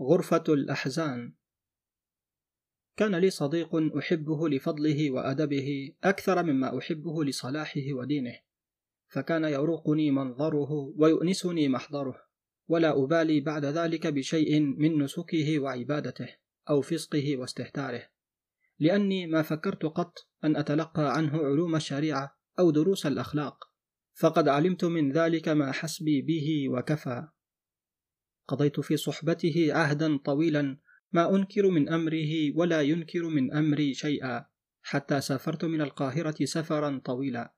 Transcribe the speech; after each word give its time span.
غرفة 0.00 0.44
الأحزان. 0.48 1.34
كان 2.96 3.14
لي 3.14 3.30
صديق 3.30 3.96
أحبه 3.98 4.48
لفضله 4.48 5.10
وأدبه 5.10 5.92
أكثر 6.04 6.42
مما 6.42 6.78
أحبه 6.78 7.24
لصلاحه 7.24 7.92
ودينه 7.92 8.38
فكان 9.08 9.44
يروقني 9.44 10.10
منظره 10.10 10.72
ويؤنسني 10.96 11.68
محضره 11.68 12.16
ولا 12.68 13.04
أبالي 13.04 13.40
بعد 13.40 13.64
ذلك 13.64 14.06
بشيء 14.06 14.60
من 14.60 15.02
نسكه 15.02 15.58
وعبادته 15.58 16.28
أو 16.70 16.80
فسقه 16.80 17.36
واستهتاره 17.36 18.02
لأني 18.78 19.26
ما 19.26 19.42
فكرت 19.42 19.84
قط 19.84 20.18
أن 20.44 20.56
أتلقى 20.56 21.16
عنه 21.16 21.36
علوم 21.36 21.76
الشريعة 21.76 22.38
أو 22.58 22.70
دروس 22.70 23.06
الأخلاق 23.06 23.64
فقد 24.14 24.48
علمت 24.48 24.84
من 24.84 25.12
ذلك 25.12 25.48
ما 25.48 25.72
حسبي 25.72 26.22
به 26.22 26.68
وكفى. 26.68 27.28
قضيت 28.50 28.80
في 28.80 28.96
صحبته 28.96 29.68
عهدا 29.70 30.16
طويلا 30.16 30.76
ما 31.12 31.34
أنكر 31.36 31.70
من 31.70 31.88
أمره 31.88 32.56
ولا 32.56 32.80
ينكر 32.80 33.28
من 33.28 33.52
أمري 33.54 33.94
شيئا 33.94 34.44
حتى 34.82 35.20
سافرت 35.20 35.64
من 35.64 35.80
القاهرة 35.80 36.44
سفرا 36.44 37.00
طويلا. 37.04 37.54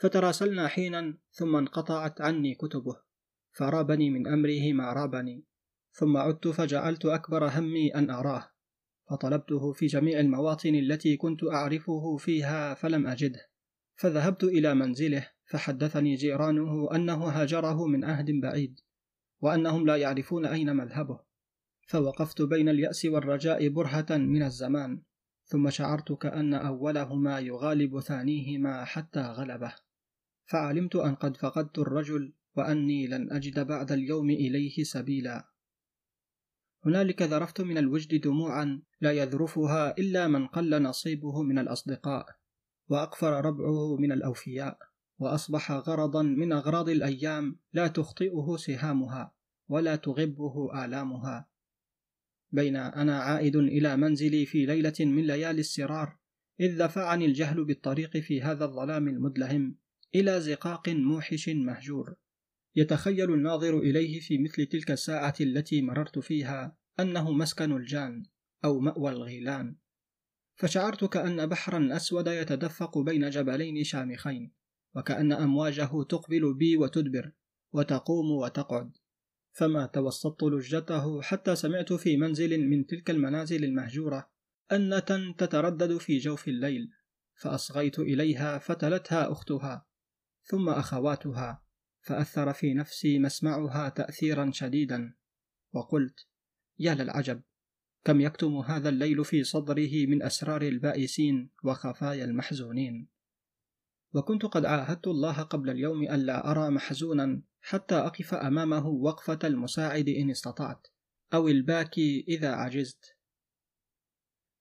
فتراسلنا 0.00 0.68
حينا 0.68 1.18
ثم 1.30 1.56
انقطعت 1.56 2.20
عني 2.20 2.54
كتبه 2.54 2.96
فرابني 3.52 4.10
من 4.10 4.26
أمره 4.26 4.72
ما 4.72 4.92
رابني. 4.92 5.44
ثم 5.92 6.16
عدت 6.16 6.48
فجعلت 6.48 7.06
أكبر 7.06 7.48
همي 7.48 7.94
أن 7.94 8.10
أراه. 8.10 8.50
فطلبته 9.10 9.72
في 9.72 9.86
جميع 9.86 10.20
المواطن 10.20 10.74
التي 10.74 11.16
كنت 11.16 11.44
أعرفه 11.44 12.16
فيها 12.16 12.74
فلم 12.74 13.06
أجده. 13.06 13.40
فذهبت 13.96 14.44
إلى 14.44 14.74
منزله 14.74 15.28
فحدثني 15.50 16.14
جيرانه 16.14 16.94
أنه 16.94 17.24
هاجره 17.24 17.86
من 17.86 18.04
عهد 18.04 18.30
بعيد. 18.42 18.80
وأنهم 19.40 19.86
لا 19.86 19.96
يعرفون 19.96 20.46
أين 20.46 20.76
مذهبه. 20.76 21.20
فوقفت 21.88 22.42
بين 22.42 22.68
اليأس 22.68 23.04
والرجاء 23.04 23.68
برهة 23.68 24.06
من 24.10 24.42
الزمان 24.42 25.02
ثم 25.44 25.70
شعرت 25.70 26.12
كأن 26.12 26.54
أولهما 26.54 27.38
يغالب 27.38 28.00
ثانيهما 28.00 28.84
حتى 28.84 29.20
غلبه. 29.20 29.74
فعلمت 30.44 30.96
أن 30.96 31.14
قد 31.14 31.36
فقدت 31.36 31.78
الرجل 31.78 32.32
وأني 32.56 33.06
لن 33.06 33.32
أجد 33.32 33.66
بعد 33.66 33.92
اليوم 33.92 34.30
إليه 34.30 34.84
سبيلا. 34.84 35.48
هنالك 36.86 37.22
ذرفت 37.22 37.60
من 37.60 37.78
الوجد 37.78 38.20
دموعا 38.20 38.82
لا 39.00 39.12
يذرفها 39.12 39.98
إلا 39.98 40.28
من 40.28 40.46
قل 40.46 40.82
نصيبه 40.82 41.42
من 41.42 41.58
الأصدقاء 41.58 42.26
وأقفر 42.88 43.44
ربعه 43.44 43.96
من 43.96 44.12
الأوفياء. 44.12 44.87
وأصبح 45.18 45.72
غرضا 45.72 46.22
من 46.22 46.52
أغراض 46.52 46.88
الأيام 46.88 47.56
لا 47.72 47.86
تخطئه 47.86 48.56
سهامها 48.56 49.34
ولا 49.68 49.96
تغبه 49.96 50.84
آلامها. 50.84 51.48
بين 52.50 52.76
أنا 52.76 53.18
عائد 53.18 53.56
إلى 53.56 53.96
منزلي 53.96 54.46
في 54.46 54.66
ليلة 54.66 54.94
من 55.00 55.26
ليالي 55.26 55.60
السرار 55.60 56.16
إذ 56.60 56.78
دفعني 56.78 57.24
الجهل 57.24 57.64
بالطريق 57.64 58.16
في 58.16 58.42
هذا 58.42 58.64
الظلام 58.64 59.08
المدلهم 59.08 59.76
إلى 60.14 60.40
زقاق 60.40 60.88
موحش 60.88 61.48
مهجور. 61.48 62.14
يتخيل 62.76 63.34
الناظر 63.34 63.78
إليه 63.78 64.20
في 64.20 64.38
مثل 64.38 64.66
تلك 64.66 64.90
الساعة 64.90 65.34
التي 65.40 65.82
مررت 65.82 66.18
فيها 66.18 66.76
أنه 67.00 67.32
مسكن 67.32 67.72
الجان 67.72 68.26
أو 68.64 68.80
مأوى 68.80 69.10
الغيلان. 69.10 69.76
فشعرت 70.54 71.04
كأن 71.04 71.46
بحرا 71.46 71.96
أسود 71.96 72.26
يتدفق 72.26 72.98
بين 72.98 73.30
جبلين 73.30 73.84
شامخين 73.84 74.57
وكأن 74.94 75.32
أمواجه 75.32 76.02
تقبل 76.08 76.54
بي 76.54 76.76
وتدبر 76.76 77.32
وتقوم 77.72 78.30
وتقعد. 78.30 78.92
فما 79.52 79.86
توسطت 79.86 80.42
لجته 80.42 81.22
حتى 81.22 81.56
سمعت 81.56 81.92
في 81.92 82.16
منزل 82.16 82.68
من 82.68 82.86
تلك 82.86 83.10
المنازل 83.10 83.64
المهجورة 83.64 84.30
أنة 84.72 85.34
تتردد 85.38 85.96
في 85.96 86.18
جوف 86.18 86.48
الليل 86.48 86.90
فأصغيت 87.34 87.98
إليها 87.98 88.58
فتلتها 88.58 89.32
أختها 89.32 89.86
ثم 90.42 90.68
أخواتها 90.68 91.62
فأثر 92.00 92.52
في 92.52 92.74
نفسي 92.74 93.18
مسمعها 93.18 93.88
تأثيرا 93.88 94.50
شديدا. 94.52 95.14
وقلت 95.72 96.26
يا 96.78 96.94
للعجب 96.94 97.42
كم 98.04 98.20
يكتم 98.20 98.56
هذا 98.56 98.88
الليل 98.88 99.24
في 99.24 99.44
صدره 99.44 100.06
من 100.06 100.22
أسرار 100.22 100.62
البائسين 100.62 101.50
وخفايا 101.64 102.24
المحزونين؟ 102.24 103.08
وكنت 104.18 104.46
قد 104.46 104.64
عاهدت 104.64 105.06
الله 105.06 105.42
قبل 105.42 105.70
اليوم 105.70 106.02
ألا 106.02 106.50
أرى 106.50 106.70
محزونا 106.70 107.42
حتى 107.60 107.94
أقف 107.94 108.34
أمامه 108.34 108.86
وقفة 108.86 109.38
المساعد 109.44 110.08
إن 110.08 110.30
استطعت 110.30 110.86
أو 111.34 111.48
الباكي 111.48 112.24
إذا 112.28 112.52
عجزت. 112.52 113.16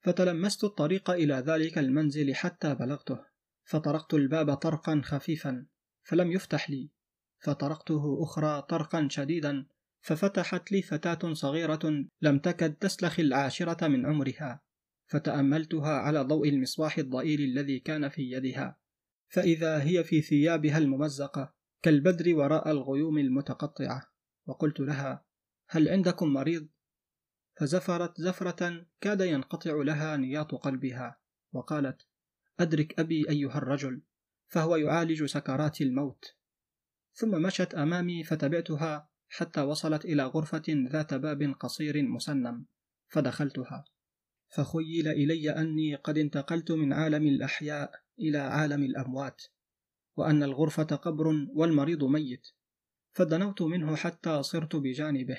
فتلمست 0.01 0.63
الطريق 0.63 1.09
إلى 1.09 1.33
ذلك 1.33 1.77
المنزل 1.77 2.35
حتى 2.35 2.75
بلغته 2.75 3.19
فطرقت 3.63 4.13
الباب 4.13 4.53
طرقا 4.53 5.01
خفيفا 5.03 5.65
فلم 6.03 6.31
يفتح 6.31 6.69
لي. 6.69 6.89
فطرقته 7.39 8.23
أخرى 8.23 8.61
طرقا 8.61 9.07
شديدا 9.11 9.65
ففتحت 10.01 10.71
لي 10.71 10.81
فتاة 10.81 11.33
صغيرة 11.33 12.05
لم 12.21 12.39
تكد 12.39 12.73
تسلخ 12.73 13.19
العاشرة 13.19 13.87
من 13.87 14.05
عمرها. 14.05 14.61
فتأملتها 15.07 15.91
على 15.91 16.21
ضوء 16.21 16.49
المصباح 16.49 16.97
الضئيل 16.97 17.41
الذي 17.41 17.79
كان 17.79 18.09
في 18.09 18.31
يدها. 18.31 18.77
فإذا 19.27 19.83
هي 19.83 20.03
في 20.03 20.21
ثيابها 20.21 20.77
الممزقة 20.77 21.53
كالبدر 21.81 22.35
وراء 22.35 22.71
الغيوم 22.71 23.17
المتقطعة. 23.17 24.11
وقلت 24.45 24.79
لها 24.79 25.25
هل 25.69 25.89
عندكم 25.89 26.33
مريض؟ 26.33 26.67
فزفرت 27.55 28.21
زفرة 28.21 28.85
كاد 29.01 29.21
ينقطع 29.21 29.71
لها 29.71 30.17
نياط 30.17 30.55
قلبها. 30.55 31.19
وقالت 31.53 32.07
أدرك 32.59 32.99
أبي 32.99 33.29
أيها 33.29 33.57
الرجل 33.57 34.01
فهو 34.47 34.75
يعالج 34.75 35.25
سكرات 35.25 35.81
الموت. 35.81 36.35
ثم 37.13 37.41
مشت 37.41 37.75
أمامي 37.75 38.23
فتبعتها 38.23 39.09
حتى 39.29 39.61
وصلت 39.61 40.05
إلى 40.05 40.23
غرفة 40.23 40.63
ذات 40.69 41.13
باب 41.13 41.55
قصير 41.59 42.03
مسنم 42.03 42.65
فدخلتها. 43.07 43.85
فخيل 44.49 45.07
إلي 45.07 45.49
أني 45.49 45.95
قد 45.95 46.17
انتقلت 46.17 46.71
من 46.71 46.93
عالم 46.93 47.27
الأحياء 47.27 47.91
إلى 48.19 48.37
عالم 48.37 48.83
الأموات 48.83 49.41
وأن 50.15 50.43
الغرفة 50.43 50.83
قبر 50.83 51.27
والمريض 51.55 52.03
ميت 52.03 52.47
فدنوت 53.11 53.61
منه 53.61 53.95
حتى 53.95 54.43
صرت 54.43 54.75
بجانبه 54.75 55.37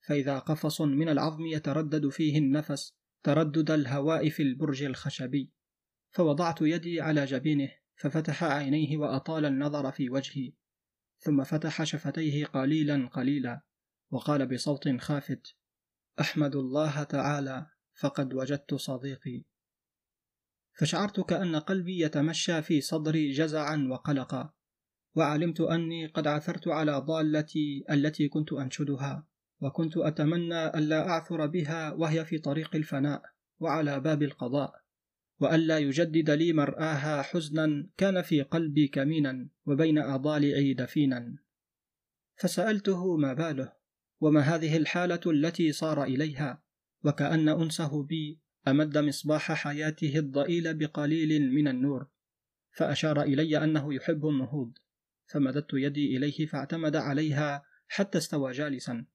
فإذا 0.00 0.38
قفص 0.38 0.80
من 0.80 1.08
العظم 1.08 1.46
يتردد 1.46 2.08
فيه 2.08 2.38
النفس 2.38 2.94
تردد 3.22 3.70
الهواء 3.70 4.28
في 4.28 4.42
البرج 4.42 4.82
الخشبي 4.82 5.52
فوضعت 6.10 6.58
يدي 6.60 7.00
على 7.00 7.24
جبينه 7.24 7.70
ففتح 7.96 8.44
عينيه 8.44 8.96
وأطال 8.96 9.44
النظر 9.44 9.92
في 9.92 10.10
وجهي 10.10 10.52
ثم 11.18 11.44
فتح 11.44 11.84
شفتيه 11.84 12.46
قليلا 12.46 13.08
قليلا 13.08 13.62
وقال 14.10 14.54
بصوت 14.54 14.88
خافت 14.88 15.56
أحمد 16.20 16.56
الله 16.56 17.02
تعالى 17.02 17.66
فقد 18.00 18.34
وجدت 18.34 18.74
صديقي. 18.74 19.44
فشعرت 20.72 21.20
كأن 21.20 21.56
قلبي 21.56 22.00
يتمشى 22.00 22.62
في 22.62 22.80
صدري 22.80 23.30
جزعا 23.30 23.88
وقلقا 23.90 24.52
وعلمت 25.14 25.60
أني 25.60 26.06
قد 26.06 26.26
عثرت 26.26 26.68
على 26.68 26.92
ضالتي 26.98 27.84
التي 27.90 28.28
كنت 28.28 28.52
أنشدها 28.52 29.26
وكنت 29.60 29.96
أتمنى 29.96 30.66
ألا 30.66 31.08
أعثر 31.08 31.46
بها 31.46 31.92
وهي 31.92 32.24
في 32.24 32.38
طريق 32.38 32.76
الفناء 32.76 33.22
وعلى 33.60 34.00
باب 34.00 34.22
القضاء 34.22 34.82
وألا 35.40 35.78
يجدد 35.78 36.30
لي 36.30 36.52
مرآها 36.52 37.22
حزنا 37.22 37.88
كان 37.96 38.22
في 38.22 38.42
قلبي 38.42 38.88
كمينا 38.88 39.48
وبين 39.66 39.98
أضالعي 39.98 40.74
دفينا. 40.74 41.36
فسألته 42.36 43.16
ما 43.16 43.32
باله 43.32 43.72
وما 44.20 44.40
هذه 44.40 44.76
الحالة 44.76 45.20
التي 45.26 45.72
صار 45.72 46.04
إليها؟ 46.04 46.67
وكأن 47.04 47.48
أنسه 47.48 48.02
بي 48.02 48.40
أمد 48.68 48.98
مصباح 48.98 49.52
حياته 49.52 50.18
الضئيل 50.18 50.74
بقليل 50.74 51.52
من 51.52 51.68
النور 51.68 52.06
فأشار 52.70 53.22
إلي 53.22 53.64
أنه 53.64 53.94
يحب 53.94 54.26
النهوض 54.26 54.72
فمددت 55.26 55.70
يدي 55.72 56.16
إليه 56.16 56.46
فاعتمد 56.46 56.96
عليها 56.96 57.64
حتى 57.88 58.18
استوى 58.18 58.52
جالسا 58.52 59.06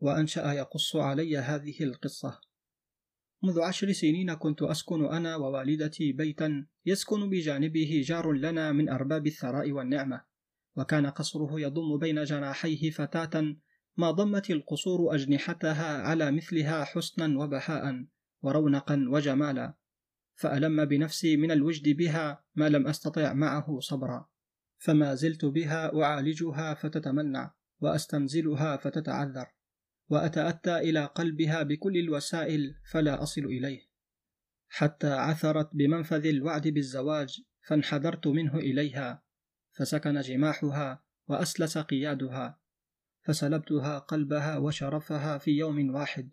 وأنشأ 0.00 0.52
يقص 0.52 0.96
علي 0.96 1.38
هذه 1.38 1.84
القصة. 1.84 2.40
منذ 3.42 3.60
عشر 3.60 3.92
سنين 3.92 4.34
كنت 4.34 4.62
أسكن 4.62 5.04
أنا 5.04 5.36
ووالدتي 5.36 6.12
بيتا 6.12 6.66
يسكن 6.86 7.30
بجانبه 7.30 8.02
جار 8.04 8.32
لنا 8.32 8.72
من 8.72 8.88
أرباب 8.88 9.26
الثراء 9.26 9.72
والنعمة 9.72 10.24
وكان 10.76 11.06
قصره 11.06 11.60
يضم 11.60 11.98
بين 11.98 12.24
جناحيه 12.24 12.90
فتاة 12.90 13.56
ما 13.96 14.10
ضمت 14.10 14.50
القصور 14.50 15.14
أجنحتها 15.14 16.02
على 16.02 16.30
مثلها 16.30 16.84
حسنا 16.84 17.38
وبهاء 17.38 18.06
ورونقا 18.42 19.06
وجمالا 19.08 19.74
فألم 20.34 20.84
بنفسي 20.84 21.36
من 21.36 21.50
الوجد 21.50 21.96
بها 21.96 22.44
ما 22.54 22.68
لم 22.68 22.86
أستطع 22.86 23.32
معه 23.32 23.80
صبرا. 23.80 24.28
فما 24.78 25.14
زلت 25.14 25.44
بها 25.44 26.02
أعالجها 26.02 26.74
فتتمنع 26.74 27.54
وأستنزلها 27.80 28.76
فتتعذر 28.76 29.46
وأتأتى 30.08 30.78
إلى 30.78 31.04
قلبها 31.04 31.62
بكل 31.62 31.96
الوسائل 31.96 32.74
فلا 32.90 33.22
أصل 33.22 33.40
إليه. 33.40 33.80
حتى 34.68 35.12
عثرت 35.12 35.70
بمنفذ 35.72 36.26
الوعد 36.26 36.68
بالزواج 36.68 37.42
فانحدرت 37.68 38.26
منه 38.26 38.56
إليها 38.56 39.22
فسكن 39.72 40.20
جماحها 40.20 41.04
وأسلس 41.28 41.78
قيادها 41.78 42.60
فسلبتها 43.24 43.98
قلبها 43.98 44.58
وشرفها 44.58 45.38
في 45.38 45.50
يوم 45.50 45.94
واحد. 45.94 46.30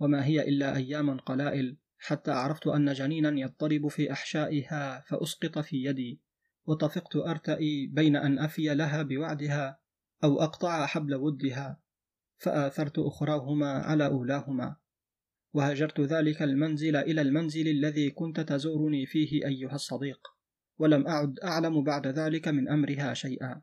وما 0.00 0.24
هي 0.24 0.48
إلا 0.48 0.76
أيام 0.76 1.18
قلائل. 1.18 1.76
حتى 1.98 2.30
عرفت 2.30 2.66
أن 2.66 2.92
جنينا 2.92 3.40
يضطرب 3.40 3.88
في 3.88 4.12
أحشائها 4.12 5.00
فأسقط 5.00 5.58
في 5.58 5.84
يدي. 5.84 6.20
وطفقت 6.66 7.16
أرتئي 7.16 7.86
بين 7.86 8.16
أن 8.16 8.38
أفي 8.38 8.74
لها 8.74 9.02
بوعدها 9.02 9.78
أو 10.24 10.42
أقطع 10.42 10.86
حبل 10.86 11.14
ودها. 11.14 11.80
فآثرت 12.38 12.98
أخراهما 12.98 13.72
على 13.72 14.06
أولاهما. 14.06 14.76
وهجرت 15.52 16.00
ذلك 16.00 16.42
المنزل 16.42 16.96
إلى 16.96 17.20
المنزل 17.20 17.68
الذي 17.68 18.10
كنت 18.10 18.40
تزورني 18.40 19.06
فيه 19.06 19.46
أيها 19.46 19.74
الصديق. 19.74 20.20
ولم 20.78 21.06
أعد 21.06 21.38
أعلم 21.38 21.84
بعد 21.84 22.06
ذلك 22.06 22.48
من 22.48 22.68
أمرها 22.68 23.14
شيئا. 23.14 23.62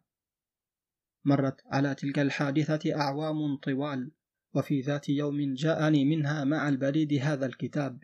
مرت 1.25 1.62
على 1.66 1.96
تلك 1.96 2.20
الحادثة 2.20 2.96
أعوام 2.96 3.58
طوال 3.58 4.12
وفي 4.54 4.81
ذات 4.81 5.10
يوم 5.10 5.54
جاءني 5.54 6.06
منها 6.06 6.44
مع 6.44 6.70
البريد 6.70 7.14
هذا 7.14 7.46
الكتاب 7.46 8.04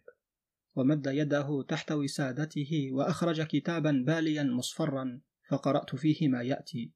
ومد 0.76 1.08
يده 1.08 1.66
تحت 1.68 1.92
وسادته 1.92 2.90
وأخرج 2.92 3.42
كتابا 3.42 4.04
باليا 4.08 4.44
مصفرا 4.44 5.20
فقرأت 5.50 5.96
فيه 5.96 6.28
ما 6.28 6.42
يأتي. 6.42 6.92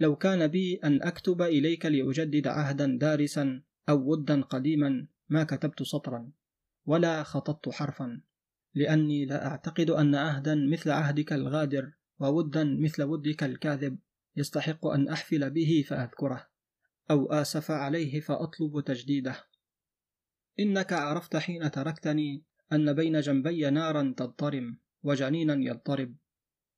لو 0.00 0.16
كان 0.16 0.46
بي 0.46 0.74
أن 0.74 1.02
أكتب 1.02 1.42
إليك 1.42 1.86
لأجدد 1.86 2.46
عهدا 2.46 2.98
دارسا 3.00 3.62
أو 3.88 4.10
ودا 4.10 4.42
قديما 4.42 5.06
ما 5.28 5.44
كتبت 5.44 5.82
سطرا 5.82 6.30
ولا 6.86 7.22
خططت 7.22 7.68
حرفا 7.68 8.20
لأني 8.74 9.24
لا 9.24 9.46
أعتقد 9.46 9.90
أن 9.90 10.14
عهدا 10.14 10.54
مثل 10.54 10.90
عهدك 10.90 11.32
الغادر 11.32 11.92
وودا 12.18 12.64
مثل 12.64 13.02
ودك 13.02 13.44
الكاذب. 13.44 13.98
يستحق 14.36 14.86
أن 14.86 15.08
أحفل 15.08 15.50
به 15.50 15.84
فأذكره 15.88 16.48
أو 17.10 17.32
آسف 17.32 17.70
عليه 17.70 18.20
فأطلب 18.20 18.80
تجديده. 18.80 19.36
إنك 20.60 20.92
عرفت 20.92 21.36
حين 21.36 21.70
تركتني 21.70 22.44
أن 22.72 22.92
بين 22.92 23.20
جنبي 23.20 23.70
نارا 23.70 24.14
تضطرم 24.16 24.78
وجنينا 25.02 25.54
يضطرب. 25.70 26.16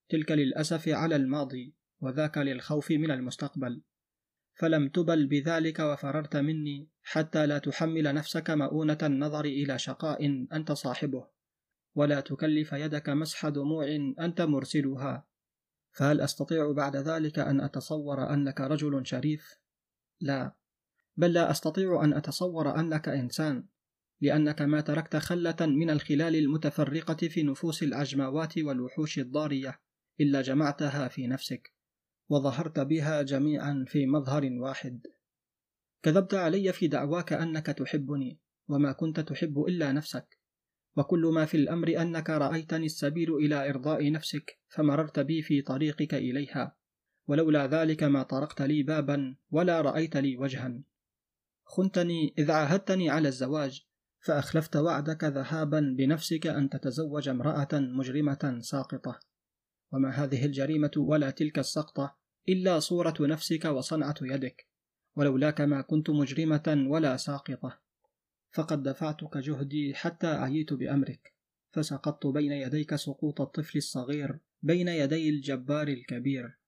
تلك 0.09 0.33
للأسف 0.33 0.89
على 0.89 1.17
الماضي 1.17 1.75
وذاك 2.01 2.39
للخوف 2.39 2.91
من 2.91 3.11
المستقبل. 3.11 3.83
فلم 4.55 4.89
تبل 4.89 5.27
بذلك 5.27 5.79
وفررت 5.79 6.37
مني 6.37 6.89
حتى 7.03 7.47
لا 7.47 7.59
تحمل 7.59 8.15
نفسك 8.15 8.51
مؤونة 8.51 8.99
النظر 9.03 9.45
إلى 9.45 9.79
شقاء 9.79 10.27
أنت 10.53 10.73
صاحبه. 10.73 11.27
ولا 11.95 12.21
تكلف 12.21 12.73
يدك 12.73 13.09
مسح 13.09 13.49
دموع 13.49 13.87
أنت 14.21 14.41
مرسلها. 14.41 15.27
فهل 15.95 16.21
أستطيع 16.21 16.73
بعد 16.73 16.97
ذلك 16.97 17.39
أن 17.39 17.61
أتصور 17.61 18.33
أنك 18.33 18.61
رجل 18.61 19.07
شريف؟ 19.07 19.59
لا. 20.21 20.57
بل 21.17 21.33
لا 21.33 21.51
أستطيع 21.51 22.05
أن 22.05 22.13
أتصور 22.13 22.81
أنك 22.81 23.09
إنسان 23.09 23.67
لأنك 24.21 24.63
ما 24.63 24.81
تركت 24.81 25.17
خلة 25.17 25.57
من 25.61 25.91
الخلال 25.91 26.37
المتفرقة 26.37 27.29
في 27.29 27.43
نفوس 27.43 27.83
العجماوات 27.83 28.59
والوحوش 28.59 29.19
الضارية 29.19 29.81
إلا 30.21 30.43
جمعتها 30.43 31.09
في 31.09 31.27
نفسك 31.27 31.75
وظهرت 32.29 32.81
بها 32.81 33.23
جميعا 33.23 33.85
في 33.89 34.07
مظهر 34.07 34.49
واحد. 34.53 35.07
كذبت 36.03 36.35
علي 36.35 36.73
في 36.73 36.89
دعواك 36.89 37.33
أنك 37.33 37.67
تحبني 37.67 38.41
وما 38.69 38.93
كنت 38.93 39.21
تحب 39.21 39.65
إلا 39.69 39.93
نفسك. 39.93 40.39
وكل 40.97 41.31
ما 41.35 41.45
في 41.45 41.57
الأمر 41.57 42.03
أنك 42.03 42.31
رأيتني 42.31 42.87
السبيل 42.87 43.35
إلى 43.35 43.71
إرضاء 43.71 44.13
نفسك 44.13 44.59
فمررت 44.69 45.21
بي 45.21 45.43
في 45.43 45.63
طريقك 45.63 46.15
إليها. 46.15 46.77
ولولا 47.27 47.67
ذلك 47.67 48.03
ما 48.03 48.23
طرقت 48.23 48.63
لي 48.63 48.83
بابا 48.83 49.37
ولا 49.51 49.81
رأيت 49.81 50.17
لي 50.17 50.37
وجها. 50.37 50.83
خنتني 51.65 52.35
إذ 52.39 52.51
عاهدتني 52.51 53.11
على 53.11 53.29
الزواج 53.29 53.87
فأخلفت 54.21 54.77
وعدك 54.77 55.25
ذهابا 55.25 55.95
بنفسك 55.99 56.47
أن 56.47 56.71
تتزوج 56.71 57.29
امرأة 57.29 57.69
مجرمة 57.73 58.59
ساقطة. 58.61 59.21
وما 59.93 60.11
هذه 60.11 60.45
الجريمة 60.45 60.91
ولا 60.97 61.31
تلك 61.31 61.59
السقطة 61.59 62.17
إلا 62.49 62.79
صورة 62.79 63.15
نفسك 63.21 63.65
وصنعة 63.65 64.15
يدك. 64.23 64.67
ولولاك 65.17 65.61
ما 65.61 65.81
كنت 65.81 66.11
مجرمة 66.11 66.87
ولا 66.89 67.17
ساقطة. 67.17 67.84
فقد 68.55 68.83
دفعتك 68.83 69.37
جهدي 69.37 69.95
حتى 69.95 70.27
أعيت 70.27 70.73
بأمرك. 70.73 71.35
فسقطت 71.73 72.27
بين 72.27 72.53
يديك 72.53 72.95
سقوط 72.95 73.41
الطفل 73.41 73.79
الصغير 73.79 74.39
بين 74.63 74.89
يدي 74.89 75.29
الجبار 75.29 75.89
الكبير. 75.89 76.59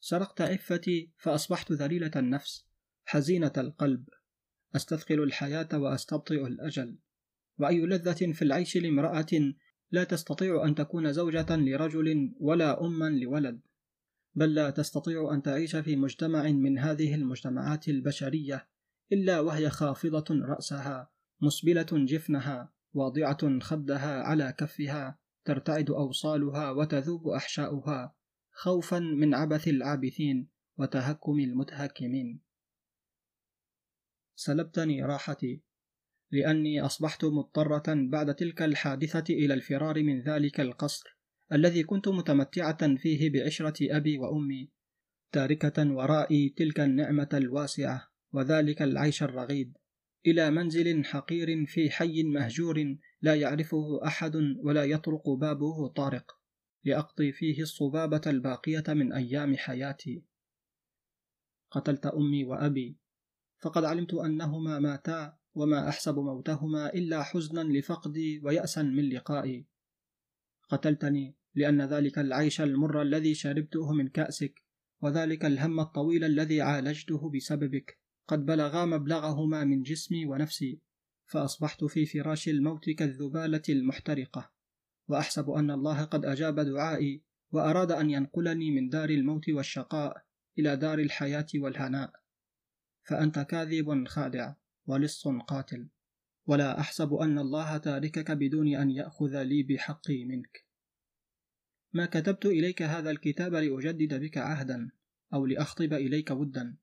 سرقت 0.00 0.40
عفتي 0.40 1.10
فأصبحت 1.18 1.72
ذليلة 1.72 2.10
النفس 2.16 2.66
حزينة 3.04 3.52
القلب. 3.56 4.08
أستثقل 4.76 5.22
الحياة 5.22 5.68
وأستبطئ 5.74 6.46
الأجل. 6.46 6.98
وأي 7.58 7.86
لذة 7.86 8.32
في 8.32 8.42
العيش 8.42 8.76
لامرأة 8.76 9.54
لا 9.90 10.04
تستطيع 10.04 10.64
أن 10.64 10.74
تكون 10.74 11.12
زوجة 11.12 11.56
لرجل 11.56 12.34
ولا 12.40 12.84
أما 12.84 13.10
لولد. 13.10 13.60
بل 14.34 14.54
لا 14.54 14.70
تستطيع 14.70 15.34
أن 15.34 15.42
تعيش 15.42 15.76
في 15.76 15.96
مجتمع 15.96 16.42
من 16.42 16.78
هذه 16.78 17.14
المجتمعات 17.14 17.88
البشرية. 17.88 18.68
إلا 19.12 19.40
وهي 19.40 19.70
خافضة 19.70 20.24
رأسها 20.30 21.10
مسبلة 21.42 21.86
جفنها 21.92 22.72
واضعة 22.94 23.58
خدها 23.60 24.22
على 24.22 24.54
كفها 24.58 25.18
ترتعد 25.44 25.90
أوصالها 25.90 26.70
وتذوب 26.70 27.28
أحشاؤها 27.28 28.16
خوفا 28.50 28.98
من 28.98 29.34
عبث 29.34 29.68
العابثين 29.68 30.48
وتهكم 30.78 31.38
المتهكمين. 31.38 32.42
سلبتني 34.34 35.04
راحتي 35.04 35.62
لأني 36.30 36.80
أصبحت 36.80 37.24
مضطرة 37.24 37.84
بعد 37.88 38.34
تلك 38.34 38.62
الحادثة 38.62 39.34
إلى 39.34 39.54
الفرار 39.54 40.02
من 40.02 40.20
ذلك 40.20 40.60
القصر 40.60 41.18
الذي 41.52 41.82
كنت 41.82 42.08
متمتعة 42.08 42.96
فيه 42.96 43.32
بعشرة 43.32 43.96
أبي 43.96 44.18
وأمي 44.18 44.70
تاركة 45.32 45.92
ورائي 45.92 46.48
تلك 46.48 46.80
النعمة 46.80 47.28
الواسعة. 47.34 48.15
وذلك 48.32 48.82
العيش 48.82 49.22
الرغيد. 49.22 49.78
إلى 50.26 50.50
منزل 50.50 51.04
حقير 51.04 51.66
في 51.66 51.90
حي 51.90 52.22
مهجور 52.22 52.96
لا 53.22 53.34
يعرفه 53.34 54.06
أحد 54.06 54.36
ولا 54.36 54.84
يطرق 54.84 55.30
بابه 55.30 55.88
طارق. 55.88 56.38
لأقضي 56.84 57.32
فيه 57.32 57.62
الصبابة 57.62 58.20
الباقية 58.26 58.84
من 58.88 59.12
أيام 59.12 59.56
حياتي. 59.56 60.24
قتلت 61.70 62.06
أمي 62.06 62.44
وأبي. 62.44 62.98
فقد 63.58 63.84
علمت 63.84 64.14
أنهما 64.14 64.78
ماتا 64.78 65.36
وما 65.54 65.88
أحسب 65.88 66.18
موتهما 66.18 66.94
إلا 66.94 67.22
حزنا 67.22 67.60
لفقدي 67.60 68.40
ويأسا 68.44 68.82
من 68.82 69.08
لقائي. 69.08 69.66
قتلتني 70.68 71.36
لأن 71.54 71.82
ذلك 71.82 72.18
العيش 72.18 72.60
المر 72.60 73.02
الذي 73.02 73.34
شربته 73.34 73.92
من 73.92 74.08
كأسك 74.08 74.62
وذلك 75.02 75.44
الهم 75.44 75.80
الطويل 75.80 76.24
الذي 76.24 76.60
عالجته 76.60 77.30
بسببك. 77.30 78.05
قد 78.28 78.46
بلغا 78.46 78.84
مبلغهما 78.84 79.64
من 79.64 79.82
جسمي 79.82 80.26
ونفسي 80.26 80.80
فأصبحت 81.26 81.84
في 81.84 82.06
فراش 82.06 82.48
الموت 82.48 82.90
كالذبالة 82.90 83.62
المحترقة. 83.68 84.52
وأحسب 85.08 85.50
أن 85.50 85.70
الله 85.70 86.04
قد 86.04 86.24
أجاب 86.24 86.60
دعائي 86.60 87.22
وأراد 87.50 87.92
أن 87.92 88.10
ينقلني 88.10 88.70
من 88.70 88.88
دار 88.88 89.10
الموت 89.10 89.48
والشقاء 89.48 90.24
إلى 90.58 90.76
دار 90.76 90.98
الحياة 90.98 91.46
والهناء. 91.54 92.12
فأنت 93.02 93.38
كاذب 93.38 94.08
خادع 94.08 94.54
ولص 94.86 95.28
قاتل. 95.28 95.88
ولا 96.46 96.80
أحسب 96.80 97.14
أن 97.14 97.38
الله 97.38 97.78
تاركك 97.78 98.30
بدون 98.30 98.74
أن 98.76 98.90
يأخذ 98.90 99.42
لي 99.42 99.62
بحقي 99.62 100.24
منك. 100.24 100.66
ما 101.92 102.06
كتبت 102.06 102.46
إليك 102.46 102.82
هذا 102.82 103.10
الكتاب 103.10 103.54
لأجدد 103.54 104.14
بك 104.20 104.38
عهدا 104.38 104.90
أو 105.34 105.46
لأخطب 105.46 105.92
إليك 105.92 106.30
ودا. 106.30 106.76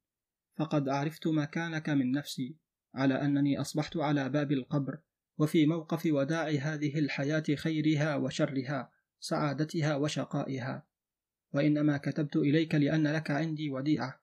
فقد 0.55 0.89
عرفت 0.89 1.27
مكانك 1.27 1.89
من 1.89 2.11
نفسي 2.11 2.57
على 2.95 3.21
أنني 3.21 3.61
أصبحت 3.61 3.97
على 3.97 4.29
باب 4.29 4.51
القبر 4.51 4.99
وفي 5.37 5.65
موقف 5.65 6.05
وداع 6.05 6.47
هذه 6.47 6.99
الحياة 6.99 7.43
خيرها 7.55 8.15
وشرها 8.15 8.91
سعادتها 9.19 9.95
وشقائها. 9.95 10.87
وإنما 11.53 11.97
كتبت 11.97 12.35
إليك 12.35 12.75
لأن 12.75 13.07
لك 13.07 13.31
عندي 13.31 13.69
وديعة 13.69 14.21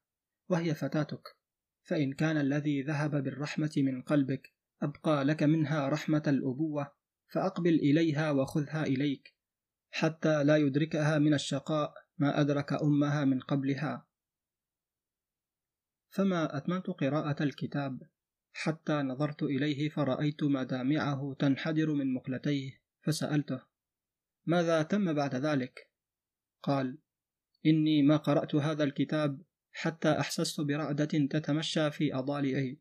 وهي 0.48 0.74
فتاتك. 0.74 1.36
فإن 1.82 2.12
كان 2.12 2.36
الذي 2.36 2.82
ذهب 2.82 3.22
بالرحمة 3.24 3.72
من 3.76 4.02
قلبك 4.02 4.52
أبقى 4.82 5.24
لك 5.24 5.42
منها 5.42 5.88
رحمة 5.88 6.22
الأبوة 6.26 6.92
فأقبل 7.28 7.74
إليها 7.74 8.30
وخذها 8.30 8.82
إليك 8.82 9.34
حتى 9.90 10.44
لا 10.44 10.56
يدركها 10.56 11.18
من 11.18 11.34
الشقاء 11.34 11.94
ما 12.18 12.40
أدرك 12.40 12.72
أمها 12.72 13.24
من 13.24 13.40
قبلها. 13.40 14.06
فما 16.10 16.56
أتممت 16.56 16.86
قراءة 16.86 17.42
الكتاب 17.42 18.02
حتى 18.52 18.92
نظرت 18.92 19.42
إليه 19.42 19.88
فرأيت 19.88 20.42
مدامعه 20.42 21.36
تنحدر 21.38 21.92
من 21.94 22.14
مقلتيه 22.14 22.82
فسألته 23.00 23.60
ماذا 24.46 24.82
تم 24.82 25.12
بعد 25.12 25.34
ذلك؟ 25.34 25.90
قال 26.62 26.98
إني 27.66 28.02
ما 28.02 28.16
قرأت 28.16 28.54
هذا 28.54 28.84
الكتاب 28.84 29.42
حتى 29.72 30.08
أحسست 30.08 30.60
برعدة 30.60 31.04
تتمشى 31.04 31.90
في 31.90 32.14
أضالعي 32.14 32.80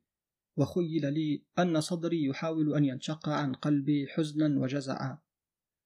وخيل 0.57 1.13
لي 1.13 1.43
أن 1.59 1.81
صدري 1.81 2.25
يحاول 2.25 2.75
أن 2.75 2.85
ينشق 2.85 3.29
عن 3.29 3.53
قلبي 3.53 4.07
حزنا 4.07 4.59
وجزعا 4.59 5.17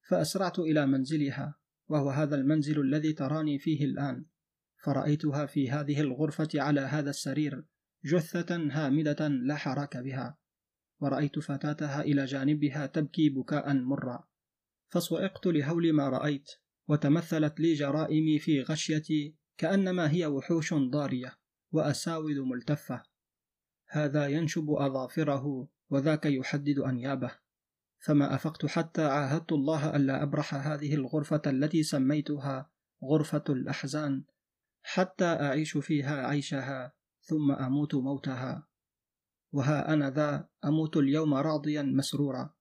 فأسرعت 0.08 0.58
إلى 0.58 0.86
منزلها 0.86 1.58
وهو 1.88 2.10
هذا 2.10 2.36
المنزل 2.36 2.80
الذي 2.80 3.12
تراني 3.12 3.58
فيه 3.58 3.84
الآن 3.84 4.26
فرأيتها 4.84 5.46
في 5.46 5.70
هذه 5.70 6.00
الغرفة 6.00 6.48
على 6.54 6.80
هذا 6.80 7.10
السرير 7.10 7.64
جثة 8.04 8.56
هامدة 8.56 9.28
لا 9.28 9.56
حراك 9.56 9.96
بها. 9.96 10.38
ورأيت 11.00 11.38
فتاتها 11.38 12.02
إلى 12.02 12.24
جانبها 12.24 12.86
تبكي 12.86 13.28
بكاء 13.28 13.74
مرا 13.74 14.24
فصعقت 14.88 15.46
لهول 15.46 15.92
ما 15.92 16.08
رأيت 16.08 16.50
وتمثلت 16.88 17.60
لي 17.60 17.74
جرائمي 17.74 18.38
في 18.38 18.62
غشيتي 18.62 19.36
كأنما 19.58 20.10
هي 20.10 20.26
وحوش 20.26 20.74
ضارية 20.74 21.38
وأساود 21.72 22.36
ملتفة. 22.36 23.02
هذا 23.88 24.26
ينشب 24.26 24.70
أظافره 24.70 25.68
وذاك 25.90 26.26
يحدد 26.26 26.78
أنيابه. 26.78 27.30
فما 27.98 28.34
أفقت 28.34 28.66
حتى 28.66 29.04
عاهدت 29.04 29.52
الله 29.52 29.96
ألا 29.96 30.22
أبرح 30.22 30.54
هذه 30.54 30.94
الغرفة 30.94 31.42
التي 31.46 31.82
سميتها 31.82 32.70
غرفة 33.04 33.44
الأحزان. 33.48 34.24
حتى 34.86 35.24
أعيش 35.24 35.76
فيها 35.76 36.26
عيشها 36.26 36.92
ثم 37.20 37.52
أموت 37.52 37.94
موتها. 37.94 38.68
وها 39.52 39.92
أنا 39.92 40.10
ذا 40.10 40.48
أموت 40.64 40.96
اليوم 40.96 41.34
راضيا 41.34 41.82
مسرورا. 41.82 42.54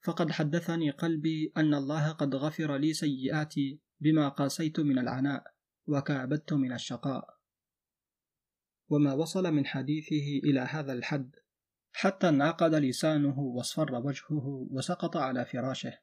فقد 0.00 0.30
حدثني 0.30 0.90
قلبي 0.90 1.52
أن 1.56 1.74
الله 1.74 2.12
قد 2.12 2.34
غفر 2.34 2.76
لي 2.76 2.92
سيئاتي 2.92 3.80
بما 4.00 4.28
قاسيت 4.28 4.80
من 4.80 4.98
العناء 4.98 5.44
وكابدت 5.86 6.52
من 6.52 6.72
الشقاء. 6.72 7.38
وما 8.88 9.12
وصل 9.12 9.52
من 9.52 9.66
حديثه 9.66 10.48
إلى 10.48 10.60
هذا 10.60 10.92
الحد 10.92 11.36
حتى 11.92 12.28
انعقد 12.28 12.74
لسانه 12.74 13.38
واصفر 13.38 13.94
وجهه 13.94 14.68
وسقط 14.70 15.16
على 15.16 15.44
فراشه. 15.44 15.98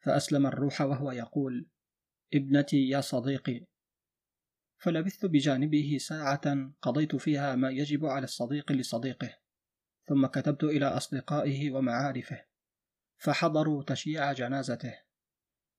فأسلم 0.00 0.46
الروح 0.46 0.80
وهو 0.80 1.10
يقول 1.12 1.68
ابنتي 2.34 2.88
يا 2.88 3.00
صديقي 3.00 3.69
فلبثت 4.80 5.26
بجانبه 5.26 5.98
ساعة 6.00 6.72
قضيت 6.82 7.16
فيها 7.16 7.56
ما 7.56 7.70
يجب 7.70 8.06
على 8.06 8.24
الصديق 8.24 8.72
لصديقه 8.72 9.36
ثم 10.08 10.26
كتبت 10.26 10.64
إلى 10.64 10.86
أصدقائه 10.86 11.70
ومعارفه 11.70 12.44
فحضروا 13.16 13.82
تشييع 13.82 14.32
جنازته 14.32 14.94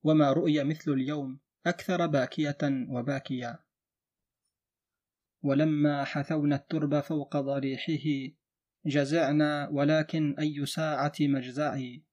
وما 0.04 0.34
رؤي 0.34 0.64
مثل 0.64 0.92
اليوم 0.92 1.40
أكثر 1.66 2.08
باكية 2.08 2.58
وباكيا 2.90 3.60
ولما 5.44 6.04
حثونا 6.04 6.56
الترب 6.56 7.00
فوق 7.00 7.38
ضريحه 7.38 8.36
جزعنا 8.86 9.70
ولكن 9.70 10.36
أي 10.40 10.66
ساعة 10.66 11.14
مجزعي. 11.20 12.04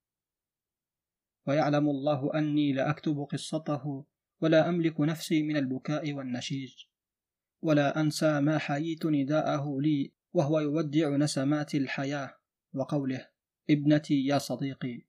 ويعلم 1.47 1.89
الله 1.89 2.35
أني 2.35 2.73
لأكتب 2.73 3.27
قصته 3.33 4.05
ولا 4.41 4.69
أملك 4.69 5.01
نفسي 5.01 5.43
من 5.43 5.57
البكاء 5.57 6.13
والنشيج. 6.13 6.75
ولا 7.63 8.01
أنسى 8.01 8.41
ما 8.41 8.59
حييت 8.59 9.07
نداءه 9.07 9.81
لي 9.81 10.13
وهو 10.33 10.61
يودع 10.61 11.17
نسمات 11.17 11.75
الحياة 11.75 12.35
وقوله 12.73 13.29
ابنتي 13.71 14.25
يا 14.25 14.39
صديقي 14.39 15.09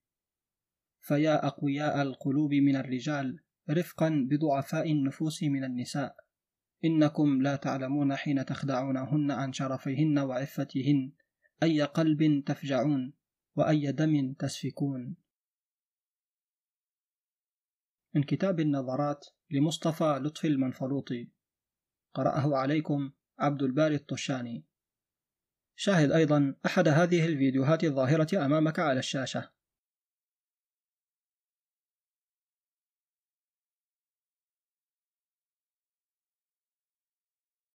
فيا 1.02 1.48
أقوياء 1.48 2.02
القلوب 2.02 2.54
من 2.54 2.76
الرجال 2.76 3.40
رفقا 3.70 4.28
بضعفاء 4.30 4.92
النفوس 4.92 5.44
من 5.44 5.64
النساء. 5.64 6.16
إنكم 6.86 7.42
لا 7.42 7.56
تعلمون 7.56 8.16
حين 8.16 8.46
تخدعونهن 8.46 9.32
عن 9.32 9.54
شرفيهن 9.54 10.20
وعفتهن 10.20 11.12
أي 11.64 11.82
قلب 11.82 12.44
تفجعون 12.46 13.14
وأي 13.56 13.92
دم 13.92 14.34
تسفكون. 14.34 15.16
من 18.16 18.24
كتاب 18.24 18.60
النظرات 18.60 19.26
لمصطفى 19.52 20.20
لطفي 20.24 20.48
المنفلوطي. 20.48 21.32
قرأه 22.14 22.58
عليكم 22.58 23.12
عبد 23.40 23.64
الباري 23.64 23.96
الطشاني. 23.96 24.66
شاهد 25.76 26.12
أيضا 26.12 26.56
أحد 26.66 26.88
هذه 26.88 27.26
الفيديوهات 27.26 27.84
الظاهرة 27.84 28.46
أمامك 28.46 28.80
على 28.80 29.00
الشاشة. 29.00 29.59